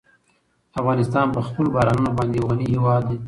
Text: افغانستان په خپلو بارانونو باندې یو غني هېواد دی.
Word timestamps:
افغانستان 0.79 1.27
په 1.35 1.39
خپلو 1.47 1.69
بارانونو 1.75 2.11
باندې 2.17 2.35
یو 2.37 2.47
غني 2.49 2.67
هېواد 2.73 3.01
دی. 3.09 3.17